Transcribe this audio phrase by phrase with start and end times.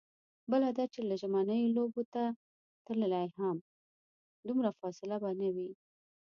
[0.51, 2.23] بله دا چې که ژمنیو لوبو ته
[2.87, 3.57] تللې هم،
[4.47, 5.71] دومره فاصله به نه وي.